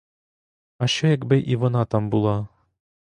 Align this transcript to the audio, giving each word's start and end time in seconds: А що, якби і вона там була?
А 0.77 0.87
що, 0.87 1.07
якби 1.07 1.39
і 1.39 1.55
вона 1.55 1.85
там 1.85 2.09
була? 2.09 2.47